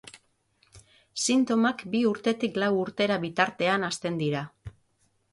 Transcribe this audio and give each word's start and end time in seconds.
Sintomak 1.25 1.83
bi 1.95 2.01
urtetik 2.11 2.57
lau 2.63 2.69
urtera 2.77 3.17
bitartean 3.25 3.85
hasten 3.91 4.17
dira. 4.23 4.41